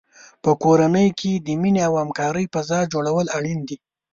[0.43, 3.77] په کورنۍ کې د مینې او همکارۍ فضا جوړول اړین دي.